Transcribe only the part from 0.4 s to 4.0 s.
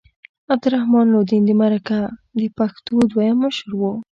عبدالرحمن لودین د مرکه د پښتو دویم مشر و.